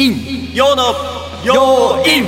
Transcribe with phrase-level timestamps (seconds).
[0.00, 0.94] 陰陽の
[1.44, 2.22] 陽陰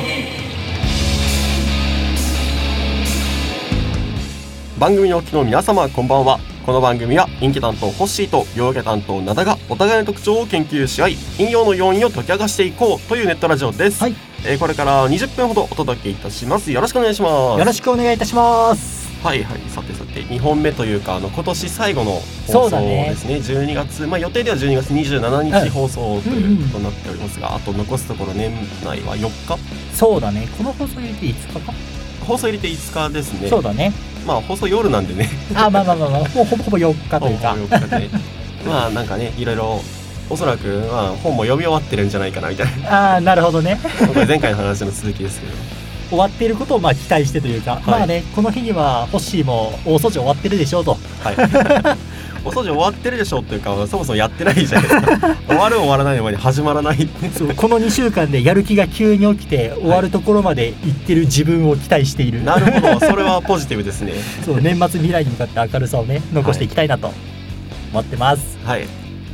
[4.78, 6.38] 番組のお聞きの皆様こんばんは。
[6.66, 14.14] この番組は陰キ担当ホッシーと陽キ担当灘がお互いの特徴を研究し合い陰陽の要因を解き明かしていこうというネットラジオです、はい。
[14.44, 16.70] えーこれから20分ほどお届けいたします。
[16.72, 17.58] よろしくお願いします。
[17.58, 23.36] よろしくお願いいたしますはいはいさてさて2本目というかあの今年最後の放送ですね。
[23.36, 28.52] 12月まあ予定では12月27うん日放送ということになっておりますが、あと残すところ年
[28.84, 29.58] 内は4日？
[29.94, 30.48] そうだね。
[30.58, 31.72] この放送入れて5日か、
[32.26, 33.48] 放送入れて5日ですね。
[33.48, 33.92] そうだね。
[34.26, 35.28] まあ放送夜なんでね。
[35.54, 37.52] あまあまあまあまあもうほぼほぼ4日というか。
[37.52, 38.10] ほぼ4日で。
[38.66, 39.80] まあなんかねいろいろ
[40.30, 43.12] おそらく、まあ、本も読み終わってるんじゃないかなみたいな。
[43.12, 43.78] ああなるほどね。
[44.26, 45.52] 前回の話の続きですけど
[46.12, 47.88] 終わっていることをまあ期待してというか、い。
[47.88, 50.98] まあねこの日にはホッシーも大掃除終わってるでしょうと。
[51.22, 51.36] はい。
[52.44, 55.36] お掃除終わってるでしょっていうかそもそもやってないじゃないですか。
[55.48, 57.08] 終わる終わらないの前に始まらない。
[57.36, 64.12] そうこの2週間でやる気が急に起きて終わるところまで行ってる自分を期待している、なるほどそれはポジティブですね。
[64.44, 67.12] そう年末未来に向かって明るさをね残していきたいなと
[67.92, 68.86] 思ってます、はい。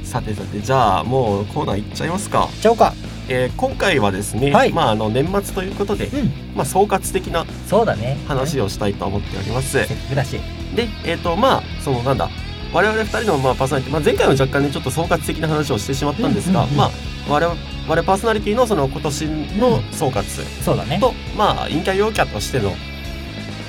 [0.05, 2.92] さてさてじゃあもうコーナーいっちゃいますか、ちゃおうか
[3.28, 4.72] えー今回はですね、はい。
[4.72, 6.56] まああの年末ということで、うん。
[6.56, 8.18] まあ、総括的なそうだね。
[8.26, 10.38] 話をしたいと思っております、せっかくだし。
[10.74, 12.28] でえっ、とまあそのなんだ。
[12.72, 16.90] 我々二人のまあパーソナリティ、まあ、前回は若干ねちょっと総括的な話をしてしまったんですが、うんうんうんまあ
[17.28, 17.56] 我々
[17.88, 19.26] 我々パーソナリティのその今年
[19.58, 20.22] の総括
[20.62, 20.98] そうだね。
[21.00, 22.72] と、まあ陰キャ陽キャとしての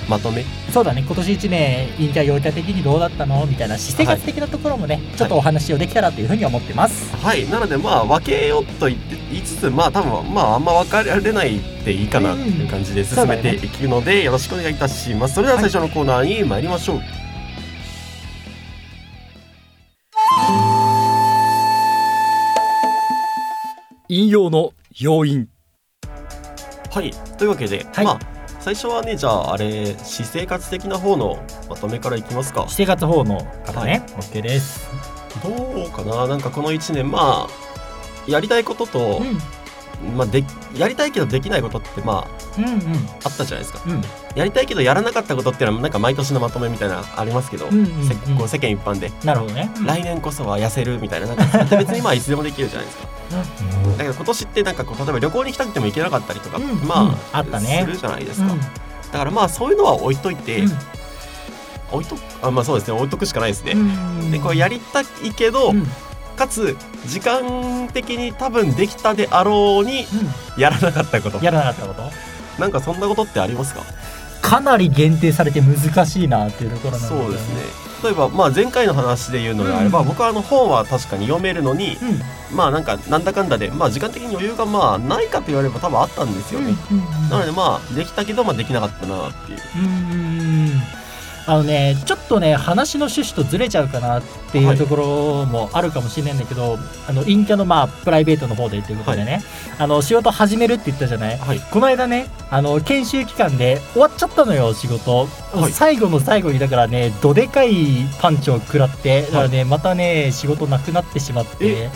[0.10, 0.44] まとめ？
[0.74, 1.04] そうだね。
[1.06, 3.46] 今年1年陰キャ陽キャ的にどうだったの？
[3.46, 7.48] みたいな私生活的なところもね、ちょっとお話をできたらというふうに思ってます、はい。
[7.50, 15.36] なのでまあ分けようと言って言いつつまあ多分まああんま分かれないでいいかなっていう感じで進めていくので、よろしくお願いいたします。
[15.36, 17.02] それでは最初のコーナーに参りましょう、
[24.10, 25.48] 引用の要因。
[26.92, 27.12] はい。
[27.38, 28.06] というわけで、はい。
[28.06, 28.20] まあ
[28.60, 32.68] 最初はねじゃああれ私生活的な方のまとめからいきますか。
[32.68, 34.90] 私生活法の方ね、OK です。
[35.44, 36.28] どうかな。
[36.28, 37.70] なんかこの1年まあ
[38.28, 39.22] やりたいことと、
[40.16, 40.44] まあ、で
[40.76, 42.26] やりたいけどできないことってま
[42.58, 42.72] うんうん。
[42.72, 42.78] あ
[43.26, 43.82] あったじゃないですか。
[43.86, 43.92] うん。
[43.94, 44.02] うん
[44.36, 48.08] やりたいけどやらなかったことっていうのはなんか毎年のまとめみたいなのありますけど、うんうんうん。
[48.08, 53.08] せこう世間一般で、なるほどね、来年こそは痩せるみたいななんか別にまあいつでもできるじゃないですか。
[53.86, 53.98] うん。
[53.98, 57.16] だけど今年ってなんかこう例えば旅行に行きたくても行けなかったりとか、うんまあ、うん。
[57.34, 57.82] あったね。
[57.84, 58.56] するじゃないですか、
[59.12, 60.64] だからまあそういうのは置いといて、
[61.92, 64.32] 置いとあまあそうですね置いとくしかないですね、うん。
[64.32, 65.06] でこうやりたい
[65.36, 65.88] けど、うん
[66.40, 70.06] かつ時間的に多分できたであろうに
[70.58, 71.38] やらなかったこと。
[71.38, 72.02] うんやらなかったこと。
[72.62, 73.84] なんかそんなことってありますか？
[74.42, 77.22] かなり限定されて難しいなっていうところなんだけど。
[77.22, 77.56] そうですね。
[78.02, 80.08] 例えば、まあ、前回の話で言うのであれば、うん。
[80.08, 82.56] 僕はあの本は確かに読めるのに、うん。
[82.56, 87.30] まあなんかなんだかんだで、まあ、時間的に余裕がまあないかと言われれば多分あったんですよね、うんうんうん。
[87.30, 89.58] なのでまあできたけど、まあ、できなかったなっていう。
[89.58, 90.82] うーん
[91.50, 96.78] あのねちょっとね話の趣旨とずれちゃうかなっていうところもあるかもしれないんだけど、
[97.08, 99.42] あの陰キャのまあプライベートの方でということでね、
[99.80, 101.38] あの仕事始めるって言ったじゃない？
[101.38, 101.60] はい。
[101.60, 105.72] この間ねあの研修期間で終わっちゃったのよ仕事、はい。
[105.72, 111.90] 最後の最後にだからねどでかいパンチを食らってだからね、またね仕事なくなってしまって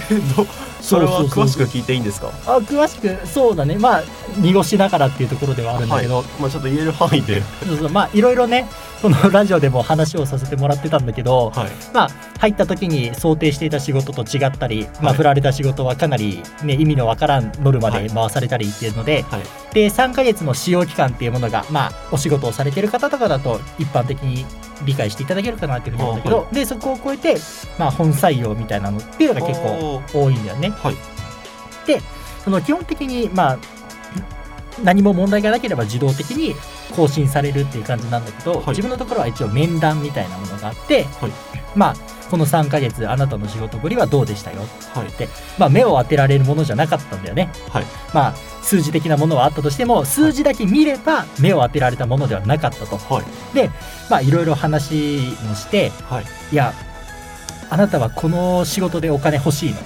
[0.83, 2.27] それは詳しく聞いていいんですか？
[2.45, 3.77] あ詳しくそうだね。
[3.77, 4.03] まあ
[4.37, 6.25] 濁しながらっていうところではあるんだけど、はい。
[6.39, 7.89] まあ、ちょっと言える範囲で、そうそう。
[7.89, 8.67] まあいろいろね
[9.01, 11.69] このラジオでも話をさせてもらってたんだけど、はい。
[11.93, 19.41] まあ入った時に想定していた仕事と違ったり、まあはい振られた仕事はかなり、ね、意味のわからんノルマで回されたりっていうので、はい。
[19.73, 24.45] で3ヶ月の使用期間っていうものがまあお仕事をされてる方とかだと一般的に
[24.85, 27.37] 理解していただけるかなっていうふうに思うんだけど、あでそこを超えて、
[27.77, 30.69] まあ、本採用みたいなのっていうのが結構多いんだよね。
[30.69, 30.95] はい。
[32.43, 33.59] その基本的にまあ
[34.83, 36.55] 何も問題がなければ自動的に
[36.95, 38.67] 更新されるっていう感じなんだけど、はい。
[38.69, 41.31] 自分のところは一応面談みたいなものがあって、はい。
[41.75, 41.95] まあ
[42.33, 44.61] この3ヶ月あなたの仕事ぶりはどうでしたよ？
[44.95, 47.51] はいって、まあ、目を当てられるものじゃなかったんだよね。
[47.69, 48.33] はいまあ
[48.63, 52.97] 数字的なものはあったとしても数字だけ見れば目を当てられたものではなかったと。
[52.97, 53.69] はいで
[54.09, 56.73] まあいろいろ話もしてはいいや
[57.69, 59.77] あなたはこの仕事でお金欲しいの？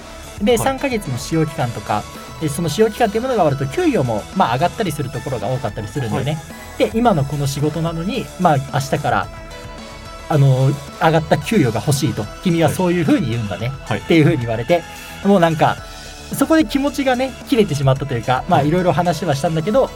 [0.42, 2.02] で、はい3ヶ月の使用期間とか
[2.40, 6.38] でその使用期間っていうものが終わると給与もまあ上がったりするところが多かったりするんだよね。
[6.78, 9.28] で今のこの仕事なのにまあ明日から
[10.28, 10.68] あの
[11.00, 12.24] 上がった給与が欲しいと。
[12.42, 14.00] 君はそういうふうに言うんだね、はい。
[14.00, 14.82] っていうふうに言われて。
[15.24, 15.76] もうなんか
[16.32, 19.88] そこで気持ちがね切れてしまったというかまあいろいろ話はしたんだけど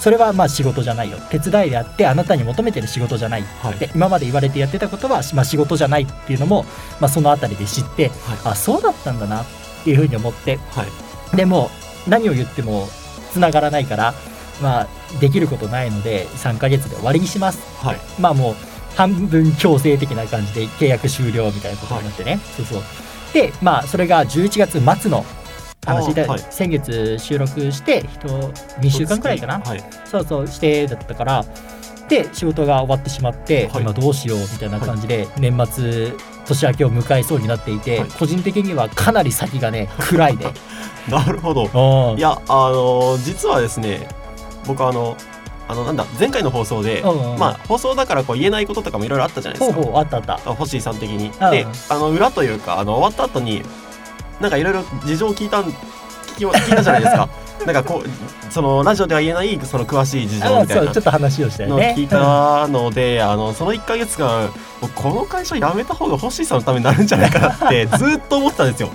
[0.00, 1.18] それはまあ仕事じゃないよ。
[1.28, 3.42] 手伝いであってあなたに求めてる仕事じゃない。
[3.42, 3.78] はい。
[3.78, 6.64] で今まで言われてやってたことは、まあ、仕事じゃないっていうのも、
[7.00, 8.38] まあ、そのあたりで知ってはい。
[8.44, 9.46] あそうだったんだなっ
[9.84, 10.56] ていうふうに思って。
[10.70, 11.36] はい。
[11.36, 11.70] でも
[12.06, 12.88] 何を言っても
[13.32, 14.14] 繋がらないから
[14.62, 14.88] まあ
[15.20, 17.60] できることないので3ヶ月で終わりにします。
[17.84, 17.98] はい。
[18.20, 18.54] まあもう
[18.98, 22.82] 半分強制的な感じで契約終了みたいなことになってね、そうそう。
[23.32, 25.24] でまあそれが11月末の
[25.86, 26.40] 話で、はい。
[26.50, 28.28] 先月収録して人
[28.80, 29.60] 2週間くらいかな。
[29.60, 29.84] はい。
[30.04, 31.44] そうそうしてだったから。
[32.08, 33.82] で仕事が終わってしまって、はい。
[33.82, 36.12] 今どうしようみたいな感じで、年末
[36.44, 38.08] 年明けを迎えそうになっていて、はい。
[38.18, 40.46] 個人的にはかなり先がね暗いね
[41.08, 42.10] なるほど。
[42.12, 42.18] うん。
[42.18, 44.08] いやあの実はですね
[44.66, 45.16] 僕あの
[45.68, 49.82] あのなんだ前回の放送で、うんうんまあ放送だからこう言えないこととかもいろいろあったじゃないですか。
[49.82, 50.34] ほうあったあった。
[50.34, 51.26] あ星井さん的に。
[51.26, 51.50] うん。
[51.50, 53.62] であの裏というかあの終わった後に
[54.40, 55.74] なんかいろいろ事情を聞いたん聞
[56.38, 57.28] き聞いたじゃないですか。
[57.66, 64.48] なんかこうそのラジオでは言えないその詳しい事情あみたいうなそちょっと話をしたよね聞いたので、あのその1か月間
[64.80, 68.90] 僕この会社辞めた方が星井さんのためになるんじゃないかなってずーっと思ってたんですよ。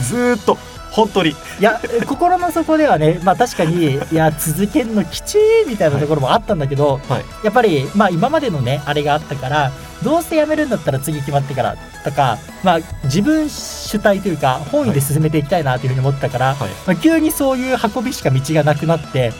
[0.00, 0.56] ずーっと
[0.96, 1.30] 本当に。
[1.30, 9.70] いや心の底ではねまあ確かにいや続けるのきちいみたいなところもあったんだけど、はいやっぱりまあ今までのねあれがあったから
[10.02, 19.32] どうせ辞めるんだったら次決まってからとかまあ自分主体というか本意で進めていきたいなというふうに思ってたから、はいまあ、急にそういう運びしか道がなくなって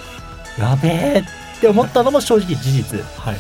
[0.59, 1.25] やべえ
[1.57, 3.01] って思ったのも正直事実。
[3.19, 3.37] はい。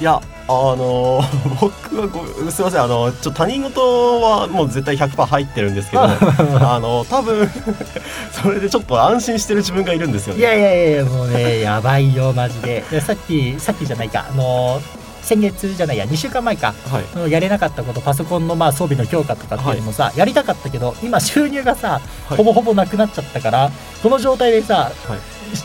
[0.00, 7.48] いや、あのー 僕はごすみません、あのちょっと他人事はもう絶対100%入ってるんですけど、 あの多分
[8.30, 10.40] それでちょっと安心してる自分がいるんですよね。
[10.40, 14.80] いやいやいやもうねやばいよマジででさっきさっきじゃないかあの
[15.24, 16.74] 先月じゃないや2週間前か。
[16.86, 17.30] はい。
[17.30, 22.36] やれなかったことパソコンのまあ装備の強化とかっていうのもさ、やりたかったけど今収入がさ、はい。
[22.36, 23.70] ほぼほぼなくなっちゃったから
[24.02, 24.92] この状態でさ、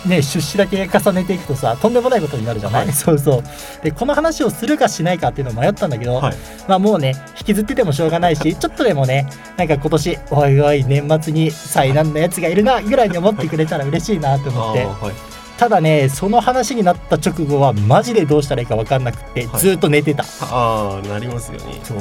[0.05, 2.93] ね、出資だけ重ねていくとさとんでもないことになるじゃない、はい。
[2.93, 3.43] そうそう。
[3.83, 6.35] でこの話をするかしないかっていうのを迷ったんだけど、はい。
[6.67, 9.27] まあもうね引きずっててもしょうがないしちょっとでもね
[9.57, 15.38] なんか今年おいおい年末に災難のやつがいるなぐらいに思ってくれたら嬉しいなと思って。
[15.59, 19.59] ただねその話になった直後はマジでどうしたらいいか分かんなくて、はい。
[19.59, 20.23] ずっと寝てた。
[20.41, 21.81] ああ、なりますよね。
[21.83, 21.97] そう。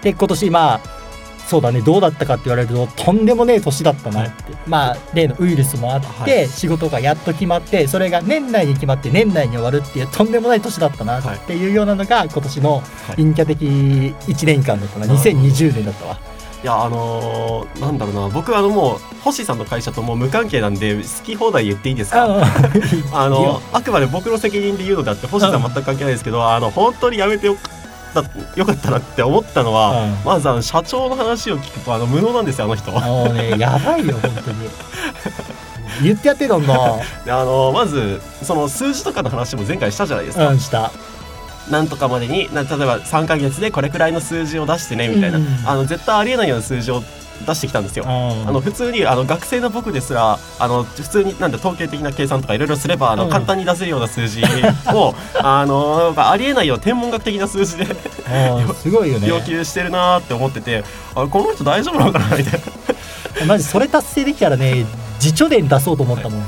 [0.00, 0.80] で今年まあ
[1.44, 11.68] そうだねどうだったかって言われるととんでもねえ年だったなって、まあ例のウイルスもあって、は仕事がやっと決まってそれが年内に決まって年内に終わるっていうとんでもない年だったなってい。
[11.68, 12.82] うようなのが今年のは
[13.14, 13.16] い。
[13.16, 15.06] 陰キャ的1年間だったな。
[15.06, 16.33] 2020年だったわ
[16.64, 22.24] いや、あのーなんだろうな、僕あのもう星さんの会社ともう無関係なんで好き放題言っていいですか？
[23.12, 27.54] あ のあくまで僕の責任で言うのであって星さん全く関係ないですけど、あの本当にやめてよ
[28.14, 32.90] かったよかったなって思ったのは、うんまずあの社長の話を聞くとあの無能なんですよあの人。
[32.92, 34.56] もうねやばいよ本当に。
[36.02, 36.76] 言ってやってどんどん。
[37.26, 40.90] であのまずその数字とかの話も前回したじゃないですか、うんした
[41.70, 45.46] なんとかまでにな例えば3ヶ月でこれくらいの数字を出してねみたいな、うん。
[45.64, 47.02] あの絶対ありえないような数字を
[47.46, 48.04] 出してきたんですよ。
[48.06, 53.30] ああの普通にあの学生の僕ですらあの普通になんだ統計的な計算とかいろいろすればあの、うん。
[53.30, 54.42] 簡単に出せるような数字
[54.92, 56.74] を あのありえないよ。
[56.74, 57.86] うな天文学的な数字で
[58.80, 59.28] すごいよね。
[59.28, 60.84] 要求してるなーって思ってて
[61.14, 62.58] あこの人大丈夫なのかなみたいな。
[63.42, 64.86] い マジそれ達成できたらね
[65.22, 66.46] 自叙伝出そうと思ったもん、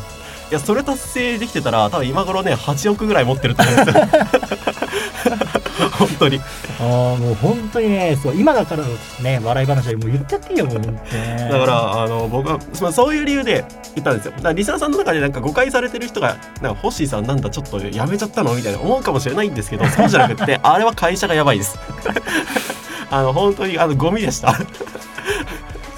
[0.55, 4.05] やそれ達成できてたら多分今頃ね8億ぐらい持ってると思うんですよ。
[5.99, 6.41] 本当に。
[6.81, 8.89] ああもう本当にねそう今だからの
[9.23, 14.33] ね笑い話はもう言っちゃっていいよもう本当ねだからあの僕はまあそういう理由で言ったんですよ。
[14.33, 21.79] だからリサーさんの中でなんか誤解されてる人がなんかホッシーさんなんだちょっとやめちゃったのみたいな思うかもしれないんですけどそうじゃなくってあれは会社がやばいです。
[23.11, 24.53] あの本当にあのゴミでした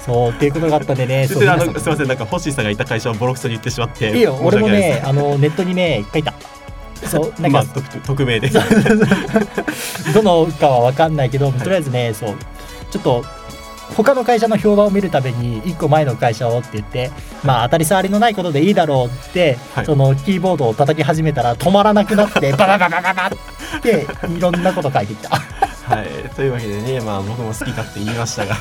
[0.09, 4.09] そうっていうことがあったんでね そすみませんなんかホッシーさんがいた会社をボロクソに言ってしまって。
[4.11, 6.33] いいよ俺もねあのネットにね書いた。
[7.05, 8.49] そう なんか、まあ匿匿名で。
[10.13, 12.35] どのかは分かんないけど、とりあえずねそう
[12.89, 13.23] ちょっと
[13.95, 17.11] 他の会社の評判を見るために1個前の会社をって言って
[17.43, 19.85] まあ当たり障りのないことでいいだろうって、はい。
[19.85, 23.31] そのキーボードを叩き始めたら止まらなくなってババババババ
[23.77, 28.55] っていろんなこと書いてきたはいというわけでねまあ僕も好き勝手言いましたが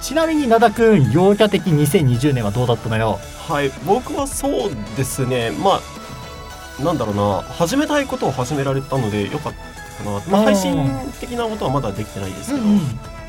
[0.00, 3.18] ちなみに灘くん陽キャ的2020年はどうだったのよ？
[3.48, 5.50] はい僕はそうですね。
[5.50, 7.42] まあなんだろうな。
[7.42, 10.88] 始めたいことを始められたのでよかったかな、まあ、配信
[11.20, 12.62] 的なことはまだできてないですけど、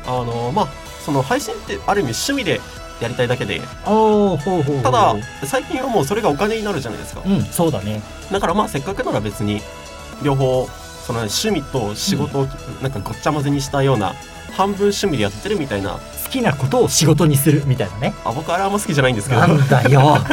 [0.06, 0.68] あのまあ
[1.04, 2.60] その配信ってある意味趣味で
[3.00, 3.60] やりたいだけで。
[4.82, 7.22] ただ最近はもうそれがお金になるじゃないですか。
[7.26, 8.02] うんそうだね。
[8.30, 9.60] だからまあせっかくなら別に
[10.22, 10.68] 両方
[11.06, 12.46] その趣味と仕事を
[12.82, 14.14] なんかごっちゃ混ぜにしたような
[14.52, 15.98] 半分趣味でやってるみたいな。
[16.30, 18.14] 好きなことを仕事にするみたいなね。
[18.24, 19.40] あ僕あれあんま好きじゃないんですけど。
[19.40, 20.16] なんだよ。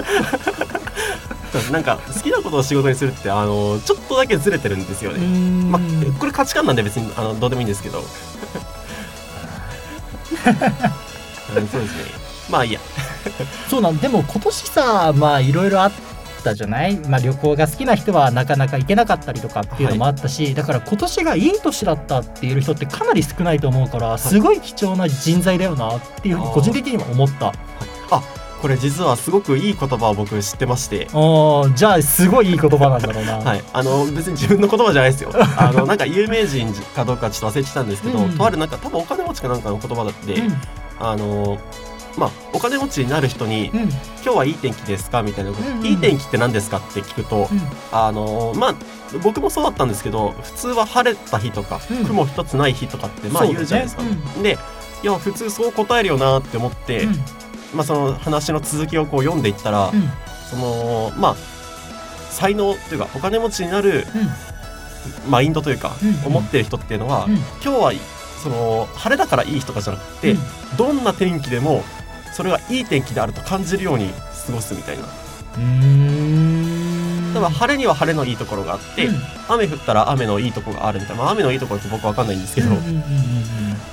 [1.71, 5.71] なんか好きなことを仕事にするってあのちょっとだけずれてるんですよね、ん。
[5.71, 5.81] まあ、
[6.19, 7.97] これ価値観なんで別にあのどうでもいいんですけど。
[11.55, 12.03] うんそうですね。
[12.47, 12.79] まあいいや。
[13.69, 15.91] そうなんでも今年さまあいろいろあっ
[16.47, 27.53] たじゃない、まあ、旅行が好きな人はなかなか行けなかったりとかっていうのもあったし、だから今年がいい年だったっていう人ってかなり少ないと思うからすごい貴重な人材だよなっていうふうに個人的には思った。
[28.09, 28.21] あ
[28.61, 31.07] これ実はすごくいい言葉を僕知ってまして。
[31.11, 35.31] あーじゃあすごいいい言葉なんだろうな、 はい、あの別に自分の言葉じゃないですよ。
[35.57, 38.37] あのなんか有名人かどうかちょっと忘れてたんですけど、うん。
[38.37, 40.61] とあるなんか多分お金持ちかなんかの言葉だって、うん。
[40.99, 41.59] あの
[42.17, 43.81] まあお金持ちになる人にうん
[44.23, 45.85] 「今日はいい天気ですか?」みたいなこと、うんうん。
[45.85, 47.61] いい天気って何ですか?」って聞くと、うん。
[47.91, 48.75] あのまあ
[49.23, 52.05] 僕もそうだったんですけど普通は晴れた日とか、うん。
[52.05, 54.03] 雲一つない日とかってまあ言うじゃないですか。
[54.41, 54.57] で
[55.03, 57.23] いや普通そう答えるよなって思って、うん。
[57.73, 60.11] まあ、その話の続きをこう読んでいったら、うん。
[60.49, 61.35] そのまあ
[62.31, 64.07] 才能というかお金持ちになる
[65.29, 66.09] マインドというか、うん。
[66.09, 67.35] うん思ってる人っていうのは、うん。
[67.35, 67.93] 今日は
[68.43, 70.39] その晴れだからいい日とかじゃなくて、うん。
[70.77, 71.83] どんな天気でも
[72.33, 74.11] それがいい天気であると感じるように
[74.45, 75.03] 過ごすみたいな。
[75.57, 79.15] 例えば晴れには晴れのいいところがあって、うん。
[79.49, 82.69] 雨降ったら雨のいいところがあるみたいな、まあ、雨のいいところって僕は分かんないんですけど、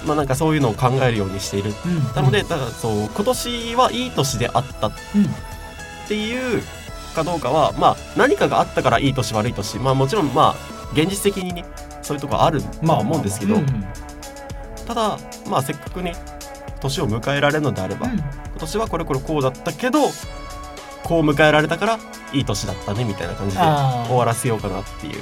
[0.06, 1.72] まあなんかそういうのを考えるようにしている。
[1.84, 1.96] うん。
[1.96, 5.28] うんなのでだからそう今年はいい年であったっうん。
[6.08, 6.62] ていう
[7.14, 9.78] かどうかはまあ何かがあったからいい年悪い年。
[9.78, 11.64] まあもちろんまあ現実的にね
[12.02, 13.56] そういうとこあるとは思うんですけど、
[14.86, 16.14] ただまあせっかくね
[16.84, 18.18] 年を迎えられるのであれば、あうん。
[18.18, 18.24] うん
[18.54, 19.98] 今年はこれこれこうだったけど
[21.02, 21.98] こう迎えられたから
[22.32, 25.14] いい年だったねみたいな感じで終わらせようかなっていう。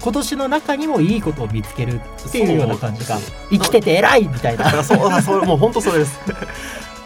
[0.00, 3.18] 今年の中にもいいことを見つけるっていうような感じが
[3.50, 4.84] 生きてて偉いみたいな。
[4.84, 6.20] そうあそうもう本当それです。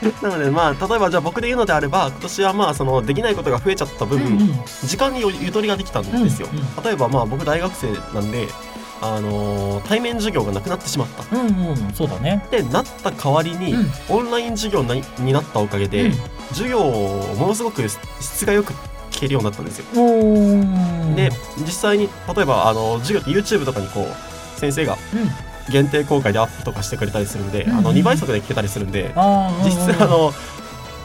[0.22, 4.64] なのでまあ例えばじゃあ僕で言うのであれば今年はまあそのできないことが増えちゃった分、うんうん。
[4.84, 6.84] 時間にゆとりができたんですよ、うんうん。
[6.84, 8.48] 例えばまあ僕大学生なんで
[9.02, 11.36] あのー対面授業がなくなってしまった。
[11.36, 12.42] うんうんそうだね。
[12.46, 13.90] ってなった代わりに、うん。
[14.08, 16.14] オンライン授業にになったおかげで、うん。
[16.50, 18.72] 授業をものすごく質がよく
[19.10, 19.84] 聞けるようになったんですよ。
[19.96, 21.14] おー。
[21.14, 25.30] で実際に例えばあの授業って YouTube とかにこう先生がうん。
[25.72, 30.34] 限定公開でアップとかしてくれたりするんで、うんあの2倍速で聞けたりするんで、あー実質あの2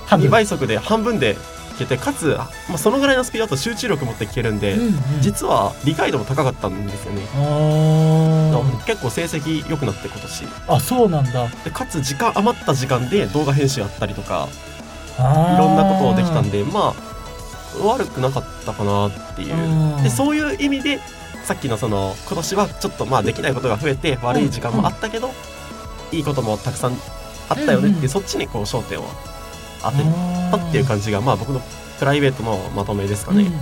[0.08, 0.30] 半分。
[0.32, 1.38] 倍速で半分で
[1.76, 2.38] 聞けてかつ、
[2.70, 5.22] まあ、そのぐらいのスピードだと集中力持って聞けるんで、うんうん。
[5.22, 7.22] 実は理解度も高かったんですよね。
[8.86, 10.46] 結構成績良くなって今年。
[10.68, 11.48] あそうなんだ。
[11.64, 14.48] でかつ時間余った時間で動画編集やったりとか
[15.18, 20.04] いいろんなことをできたんでまあ悪くなかったかなっていう。
[20.04, 21.00] でそういう意味で
[21.44, 25.32] さっきのその今年はちょっとまあできないことが増えて悪い時間もあったけど、
[26.12, 26.94] いいこともたくさん
[27.50, 28.10] あったよねってうんうん。
[28.10, 29.04] そっちにこう焦点を
[29.92, 30.04] 当て
[30.52, 31.62] たっていう感じがまあ僕の
[32.00, 33.44] プライベートのまとめですかね。
[33.44, 33.54] うん。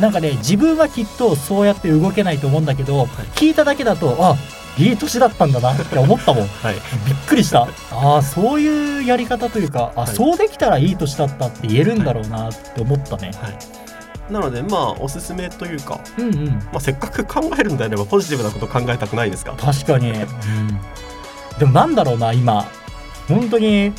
[0.00, 3.04] なんかね自分はきっとそうやって動けないと思うんだけど、
[3.36, 4.36] 聞いただけだとあ
[4.78, 6.46] いい年だったんだなって思ったもん。
[6.64, 6.74] はい、
[7.06, 7.68] びっくりした。
[7.90, 10.14] ああそういうやり方というかあ、はい。
[10.14, 13.30] そうできたらいい年だったって言えるんだろうなって思ったね、
[14.30, 16.46] なのでまあおすすめというか、うんうん。
[16.48, 19.52] まあ、せっかく考えるんであればポジティブなこと考えたくないですか？
[19.58, 20.26] 確かに、うん、
[21.58, 22.64] でもなんだろうな今。
[23.28, 23.92] 本当に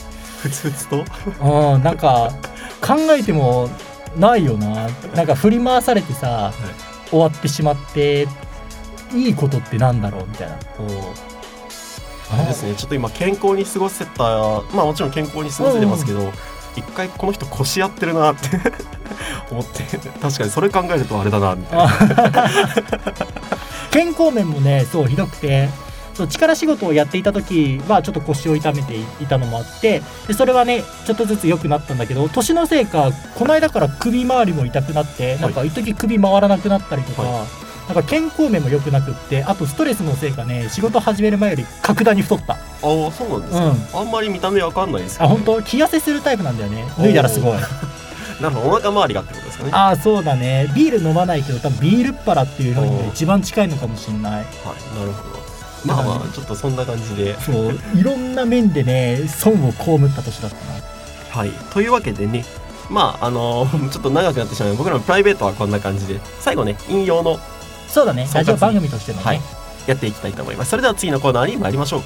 [0.43, 1.05] ふつふつと？
[1.41, 2.33] うんなんか
[2.81, 3.69] 考えても
[4.17, 4.89] ないよな。
[5.15, 6.51] なんか振り回されてさ、
[7.09, 8.27] 終わってしまって
[9.13, 10.27] いいことってなんだろう？
[10.27, 10.57] みたいな。
[12.33, 12.75] あれですね。
[12.75, 14.23] ちょっと今健康に過ごせた
[14.73, 16.31] まあもちろん健康に過ごせてますけど、
[16.75, 18.49] 一回この人腰やってるなって
[19.49, 19.83] 思って。
[20.21, 21.89] 確かにそれ考えるとあれだなみたいな。
[23.91, 25.69] 健康面もねそうひどくて
[26.13, 37.45] そう力仕事をやっていた時はちょっと腰を痛めていたのもあってでそれはねちょっとずつ良くなったんだけど年のせいかこの間から首周りも痛くなってなんか一時首回らなくなったりとか、は
[37.87, 42.53] なんか健康面も良くなくってあとストレスのせいかね仕事始める前より格段に太った。
[42.53, 45.61] ああそうなんですか、あんまり見た目わかんないですけどあ本当？
[45.61, 46.85] 気痩せするタイプなんだよね。
[46.97, 47.57] 脱いだらすごい。
[48.41, 49.71] なるほどお腹周りがってことですかね。
[49.71, 50.71] はいああそうだね。
[50.75, 54.45] ビール飲まないけど多分ビールっ腹っていうのに一番近いのかもしれないなる
[55.11, 55.42] ほど
[55.85, 57.39] まあまあちょっとそんな感じで。
[57.39, 57.79] そう。
[57.95, 60.81] いろんな面でね損を被った年だったな。
[61.29, 61.51] はい。
[61.73, 62.45] というわけでね
[62.89, 64.75] まああの ちょっと長くなってしまう。
[64.75, 66.19] 僕らのプライベートはこんな感じで。
[66.39, 67.39] 最後ね引用の
[67.87, 68.27] そうだね。
[68.33, 69.41] ラジオ番組としてのね、はい。
[69.87, 70.71] やっていきたいと思います。
[70.71, 72.01] それでは次のコーナーに参りましょう。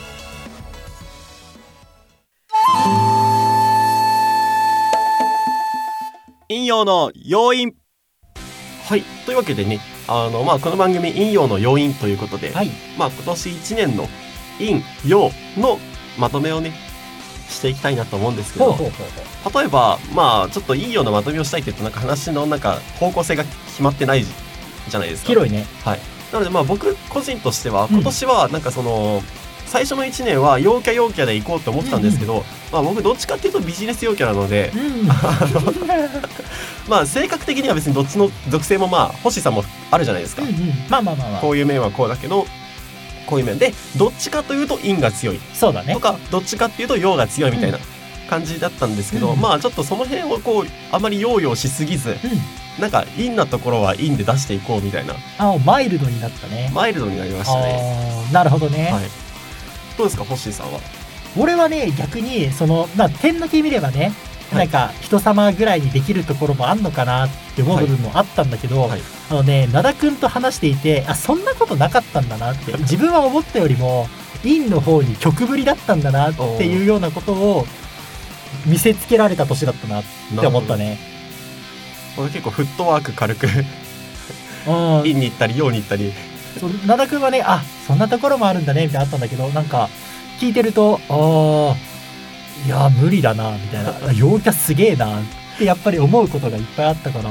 [6.49, 7.73] 引用の要因。
[8.87, 9.03] はい。
[9.25, 14.07] というわけでねあのまあこの番組引用の要因ということで、はいまあ今年1年の
[14.59, 15.79] 引用の
[16.17, 16.73] まとめをね
[17.49, 19.07] していきたいなと思うんですけどほうほうほう
[19.43, 25.29] ほう例えばまあちょっといいようなまとめをしたいって言うとなんか話のなんか方向性が決まってないじゃないですか。
[25.29, 25.99] 広いねはい。
[26.31, 29.21] なのでまあ僕個人としてはうん今年はなんかその、
[29.65, 35.07] 最初の1年は陽キャ陽キャで行こうと思ってたんですけど、まあ、僕どっちかっていうとビジネス陽キャなので、うん。
[36.87, 40.73] まあ性格的には別にどっちの属性もまあ星さんもあるじゃないですか、うんうん。
[40.89, 41.41] まあまあまあまあ。
[41.41, 42.45] こういう面はこうだけど
[43.25, 45.39] こういう面でどっちかというと陰が強い。
[45.53, 45.93] そうだね。
[45.93, 47.79] とかどっちかっていうと陽が強いみたいな
[48.29, 49.39] 感じだったんですけど、うん。
[49.39, 52.17] まあちょっとその辺をこうあまり陽々しすぎずうん。
[52.81, 55.15] なんか陰なところは陰で出していこうみたいな。
[55.37, 56.69] あマイルドになったね。
[56.73, 58.27] マイルドになりましたね。
[58.31, 59.03] なるほどね、はい。
[59.97, 60.79] どうですか、ホッシーさんは？
[61.37, 64.13] 俺はね逆にそのまあ点だけ見ればね、
[64.51, 64.57] はい。
[64.59, 69.01] なんか人様ぐらいにできるところもあんのかなって思う部分もあったんだけど、はい。
[69.29, 74.07] あのね灘くんと話していてあそんなことなかったんだなって自分は思ったよりも
[74.43, 77.65] 陰の方に曲ぶりだったんだなっていうようなことを
[78.65, 80.03] 見せつけられた年だったなっ
[80.39, 80.97] て思ったね。
[82.17, 83.53] 俺結構フットワーク軽くうん。
[84.99, 86.13] 陰に行ったり陽に行ったり。
[86.59, 89.89] そう灘くんはねあそんなところもあるんだねみたいなのあったんだけどなんか
[90.39, 91.87] 聞いてるとああ
[92.65, 94.13] いや無理だなみたいな。
[94.13, 95.21] 陽キャすげえなっ
[95.57, 97.29] てやっぱり思うことがいっぱいあったから。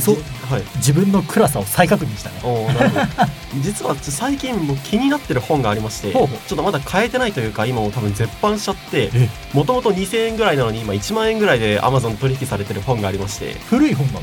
[0.00, 0.16] そう。
[0.50, 0.62] はい。
[0.76, 2.30] 自分の暗さを再確認した。
[2.30, 3.06] ねおーなるほど。
[3.62, 13.56] 実は最近も気になってる本がありましてちょっとまだ買えてないというか今も多分絶版しちゃってえもともと2000円ぐらいなのに今1万円ぐらいで Amazon 取引されてる本がありまして。
[13.70, 14.20] 古い本なの？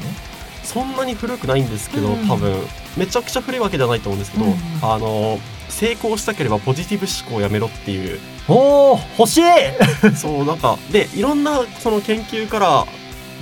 [0.63, 2.27] そんなに古くないんですけどうん。
[2.27, 2.53] 多分。
[2.97, 4.55] めちゃくちゃ古いわけじゃないと思うんですけど、うん。
[4.81, 5.39] あの
[5.71, 8.19] 成功したければポジティブ思考をやめろっていう。
[8.47, 9.43] おお欲しい！
[10.15, 12.85] そうなんかでいろんなその研究から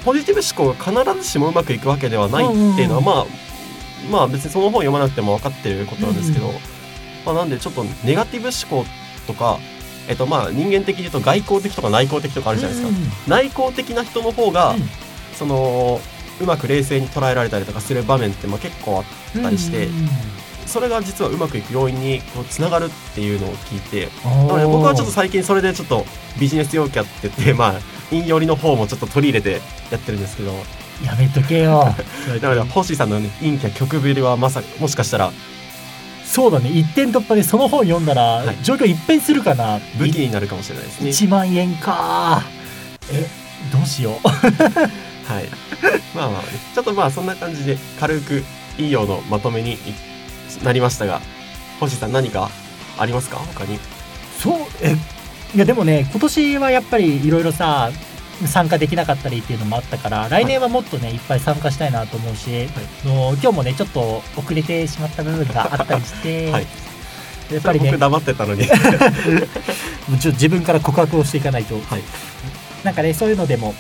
[0.06, 3.26] ポジティブ思考が必ずしもうまくいくわけではないっていうのは、うんまあ
[4.12, 6.54] まあ別にその本読まなくても分かってることなんですけど、うん
[7.26, 8.90] まあ、なんでちょっとネガティブ思考
[9.28, 9.60] とか、
[10.08, 14.90] えっと、まあ人間的に言うと外交的とか内向的とかあるじゃないですか、内向的な人の方が、うん。
[15.38, 16.02] その
[16.42, 20.10] うまく冷静に捉えられたりとかする場面ってまあ結構あっったりしてうん
[20.70, 24.48] それが実はうまくいく要因にこうつながるっていうのを聞いておー。
[24.48, 26.06] なので僕はちょっと最近それでちょっと
[26.40, 27.74] ビジネス陽キャって言ってまあ
[28.10, 30.54] 陰寄りの方もちょっと取り入れてやってるんですけど。
[31.04, 31.96] やめとけよ。
[32.42, 35.32] なので星さんの、ね、陰キャ曲ぶりはまさもしかしたら。
[36.26, 36.70] そうだね。
[36.70, 38.58] 一点突破でその本読んだら、はい。
[38.62, 39.80] 状況一変するかな。
[39.98, 41.10] 武器になるかもしれないですね。
[41.10, 42.44] 1万円か。
[43.12, 43.28] え
[43.72, 44.28] どうしよう。
[45.32, 45.46] はい、
[46.16, 48.44] まあまあ、ね、ちょっとまあそんな感じで軽く
[48.78, 49.78] いいようのまとめに
[50.64, 51.22] なりましたが
[51.80, 52.50] 星さん何か
[52.98, 53.38] ありますか？
[53.38, 53.80] 他に。
[54.38, 54.96] そうえ
[55.56, 57.92] いやでもね今年はやっぱりいろいろさ
[58.46, 62.70] 参加できなかったりっていうのもあったから来年はもっとねいっぱい参加したいなと思うし、
[63.04, 66.68] あの今日もねちょっと遅れてしまった部分があったりして、 はい。
[67.52, 68.66] やっぱりね僕黙ってたのに。
[68.70, 72.02] ちょっと自分から告白をしていかないと、はい。
[72.84, 73.76] なんかねそういうのでも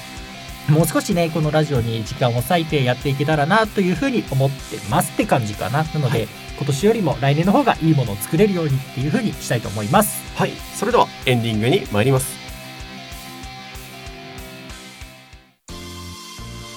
[0.70, 5.84] もう少しねこのラジオに時間を割いてやっていけたらなというふうに思ってますって感じかな。
[5.84, 6.28] なので、はい。
[6.58, 10.22] 今年よりも来年の方がいいものを作れるようにっていうふうにしたいと思います。
[10.36, 10.52] はい。
[10.76, 12.38] それではエンディングに参ります。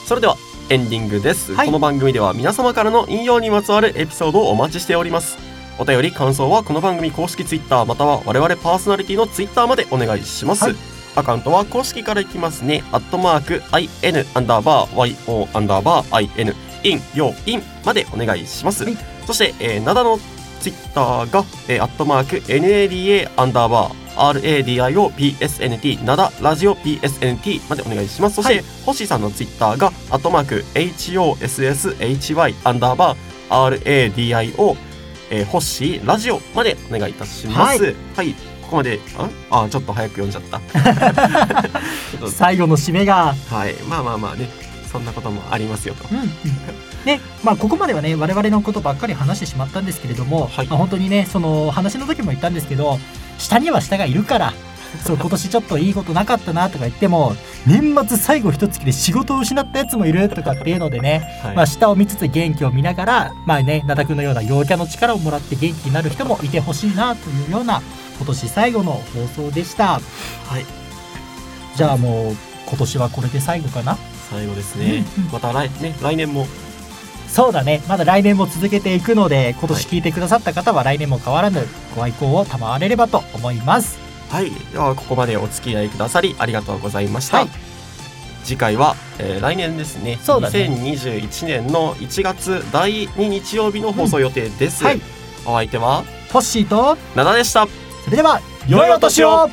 [0.07, 0.37] それでは
[0.69, 1.67] エンディングです、はい。
[1.67, 5.39] この番組では皆様からの引用にまつわるエピソードをお待ちしております。
[5.79, 12.83] お便り感想はこの番組公式ツイッターまたは我々パーソナリティのツイッターまでお願いします、はいアカウントは公式からいきますね。
[12.93, 18.97] アットマーク IN アンダーバー YO アンダーバー IN インヨインまでお願いします、はい。
[19.27, 20.19] そして、えー、灘の
[20.61, 28.37] ツイッターが、えー、アットマーク NADA アンダーバー RADIO PSNT 灘ラジオ PSNT までお願いします。
[28.37, 28.65] そして、はい。
[28.85, 34.77] 星さんのツイッターがアットマーク HOSSHY アンダーバー RADIO
[35.33, 37.83] えー、ホッシーラジオまでお願いいたします。
[38.15, 38.99] はい、ここまで
[39.51, 39.65] あ？
[39.65, 40.61] あちょっと早く読んじゃった。
[42.29, 43.35] 最後の締めが。
[43.51, 43.75] はい。
[43.89, 44.49] まあまあまあね。
[44.91, 46.07] そんなこともありますよと。
[46.11, 46.27] うんうん。
[47.07, 50.67] ねまあ、ここまではね我々のことばっかり話してしまったんですけれども、はい。
[50.67, 52.99] まあ、本当にねその話の時も言ったんですけど
[53.39, 54.53] 下には下がいるから
[55.05, 57.35] そう 今年ちょっといいことなかったなとか言っても
[57.67, 61.57] 年末最後一月で仕事を失ったやつもいるとかっていうのでね、はい。
[61.57, 67.81] まあ、下を見つつ元気を見ながらまあね灘くんのような陽キャの力をもらって元気になる人もいてほしいなというような
[68.17, 70.01] 今年最後の放送でした。
[70.01, 70.01] は
[70.59, 70.65] い。
[71.77, 73.97] じゃあもう今年はこれで最後かな？
[74.31, 75.05] 最後ですね。
[75.19, 75.31] うんうん。
[75.31, 76.47] また来ね来年も。
[77.29, 77.81] そうだね。
[77.89, 79.69] まだ来年も続けていくので今はい。
[79.69, 84.02] 年聞いてくださった方は来年も変わらぬご愛好を賜れればと思います
[84.33, 84.51] はい。
[84.73, 87.49] ではここまでお付き合いくださりありがとうございました、はい。
[88.45, 90.19] 次回は、えー来年ですね。
[90.23, 90.71] そうだね。
[90.71, 95.01] 2021年の1月第2日曜日の放送予定です、はい。
[95.45, 96.03] お相手は？
[96.33, 96.97] トッシーと？
[97.15, 97.67] 灘でした。
[98.05, 99.51] それでは良いお年を